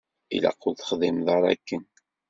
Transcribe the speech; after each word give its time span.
Ilaq 0.35 0.61
ur 0.67 0.75
texdimeḍ 0.75 1.27
ara 1.35 1.47
akken. 1.55 1.83